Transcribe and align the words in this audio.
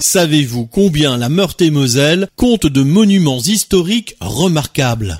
Savez-vous 0.00 0.66
combien 0.66 1.16
la 1.16 1.28
Meurthe-et-Moselle 1.28 2.28
compte 2.36 2.66
de 2.66 2.82
monuments 2.82 3.40
historiques 3.40 4.14
remarquables? 4.20 5.18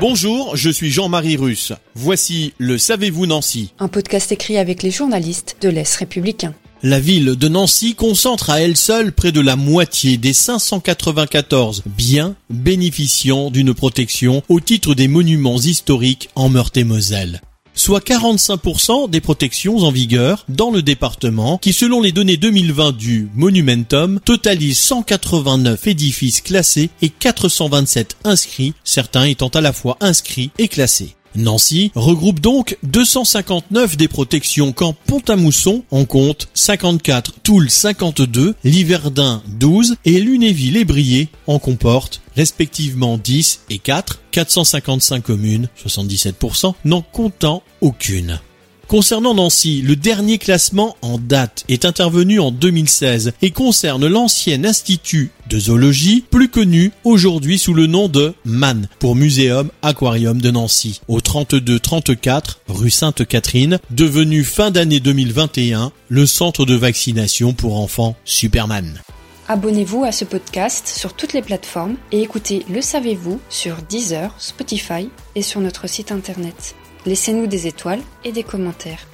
Bonjour, 0.00 0.56
je 0.56 0.70
suis 0.70 0.90
Jean-Marie 0.90 1.36
Russe. 1.36 1.72
Voici 1.94 2.52
le 2.58 2.78
Savez-vous 2.78 3.26
Nancy 3.26 3.72
Un 3.78 3.86
podcast 3.86 4.32
écrit 4.32 4.58
avec 4.58 4.82
les 4.82 4.90
journalistes 4.90 5.56
de 5.60 5.68
l'Est 5.68 5.94
républicain. 5.94 6.54
La 6.82 6.98
ville 6.98 7.36
de 7.36 7.48
Nancy 7.48 7.94
concentre 7.94 8.50
à 8.50 8.60
elle 8.60 8.76
seule 8.76 9.12
près 9.12 9.30
de 9.30 9.40
la 9.40 9.54
moitié 9.54 10.16
des 10.16 10.32
594 10.32 11.84
biens 11.86 12.34
bénéficiant 12.50 13.50
d'une 13.50 13.72
protection 13.72 14.42
au 14.48 14.58
titre 14.58 14.94
des 14.96 15.06
monuments 15.06 15.58
historiques 15.58 16.28
en 16.34 16.48
Meurthe-et-Moselle 16.48 17.40
soit 17.78 18.04
45% 18.04 19.08
des 19.08 19.20
protections 19.20 19.78
en 19.78 19.90
vigueur 19.90 20.44
dans 20.48 20.70
le 20.70 20.82
département 20.82 21.58
qui 21.58 21.72
selon 21.72 22.00
les 22.00 22.12
données 22.12 22.36
2020 22.36 22.96
du 22.96 23.28
Monumentum 23.34 24.20
totalise 24.24 24.78
189 24.78 25.86
édifices 25.86 26.40
classés 26.40 26.90
et 27.02 27.08
427 27.08 28.16
inscrits, 28.24 28.74
certains 28.84 29.24
étant 29.24 29.48
à 29.48 29.60
la 29.60 29.72
fois 29.72 29.96
inscrits 30.00 30.50
et 30.58 30.68
classés. 30.68 31.14
Nancy 31.38 31.92
regroupe 31.94 32.40
donc 32.40 32.76
259 32.82 33.96
des 33.96 34.08
protections 34.08 34.72
quand 34.72 34.94
Pont-à-Mousson 35.06 35.84
en 35.90 36.04
compte 36.04 36.48
54, 36.54 37.34
Toul 37.42 37.70
52, 37.70 38.54
Liverdun 38.64 39.42
12 39.46 39.96
et 40.04 40.20
Lunéville 40.20 40.76
et 40.76 40.84
Briey 40.84 41.28
en 41.46 41.58
comporte 41.58 42.20
respectivement 42.36 43.18
10 43.18 43.62
et 43.70 43.78
4, 43.78 44.20
455 44.30 45.22
communes, 45.22 45.68
77%, 45.84 46.74
n'en 46.84 47.02
comptant 47.02 47.62
aucune. 47.80 48.40
Concernant 48.88 49.34
Nancy, 49.34 49.82
le 49.82 49.96
dernier 49.96 50.38
classement 50.38 50.96
en 51.02 51.18
date 51.18 51.66
est 51.68 51.84
intervenu 51.84 52.40
en 52.40 52.50
2016 52.50 53.32
et 53.42 53.50
concerne 53.50 54.06
l'ancien 54.06 54.64
institut 54.64 55.30
de 55.50 55.58
zoologie, 55.58 56.24
plus 56.30 56.48
connu 56.48 56.90
aujourd'hui 57.04 57.58
sous 57.58 57.74
le 57.74 57.86
nom 57.86 58.08
de 58.08 58.32
MAN, 58.46 58.86
pour 58.98 59.14
Muséum 59.14 59.68
Aquarium 59.82 60.40
de 60.40 60.50
Nancy, 60.50 61.02
au 61.06 61.18
32-34 61.18 62.40
rue 62.68 62.88
Sainte-Catherine, 62.88 63.78
devenu 63.90 64.42
fin 64.42 64.70
d'année 64.70 65.00
2021 65.00 65.92
le 66.08 66.26
centre 66.26 66.64
de 66.64 66.74
vaccination 66.74 67.52
pour 67.52 67.78
enfants 67.78 68.16
Superman. 68.24 69.02
Abonnez-vous 69.48 70.04
à 70.04 70.12
ce 70.12 70.24
podcast 70.24 70.88
sur 70.88 71.12
toutes 71.12 71.34
les 71.34 71.42
plateformes 71.42 71.96
et 72.10 72.22
écoutez 72.22 72.64
Le 72.70 72.80
Savez-vous 72.80 73.38
sur 73.50 73.76
Deezer, 73.86 74.34
Spotify 74.38 75.10
et 75.34 75.42
sur 75.42 75.60
notre 75.60 75.90
site 75.90 76.10
internet. 76.10 76.74
Laissez-nous 77.08 77.46
des 77.46 77.66
étoiles 77.66 78.02
et 78.22 78.32
des 78.32 78.42
commentaires. 78.42 79.06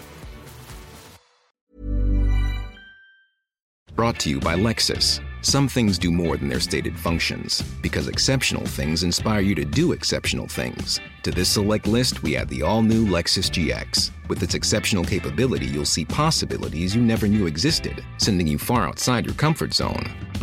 Brought 3.94 4.18
to 4.18 4.28
you 4.28 4.40
by 4.40 4.56
Lexus. 4.56 5.20
Some 5.42 5.68
things 5.68 5.96
do 5.96 6.10
more 6.10 6.36
than 6.36 6.48
their 6.48 6.58
stated 6.58 6.98
functions, 6.98 7.62
because 7.82 8.08
exceptional 8.08 8.66
things 8.66 9.04
inspire 9.04 9.42
you 9.42 9.54
to 9.54 9.64
do 9.64 9.92
exceptional 9.92 10.48
things. 10.48 10.98
To 11.22 11.30
this 11.30 11.48
select 11.48 11.86
list, 11.86 12.24
we 12.24 12.34
add 12.36 12.48
the 12.48 12.62
all 12.62 12.82
new 12.82 13.06
Lexus 13.06 13.48
GX. 13.48 14.10
With 14.28 14.42
its 14.42 14.54
exceptional 14.54 15.04
capability, 15.04 15.66
you'll 15.66 15.84
see 15.84 16.04
possibilities 16.04 16.96
you 16.96 17.00
never 17.00 17.28
knew 17.28 17.46
existed, 17.46 18.04
sending 18.18 18.48
you 18.48 18.58
far 18.58 18.88
outside 18.88 19.24
your 19.24 19.36
comfort 19.36 19.72
zone. 19.72 20.10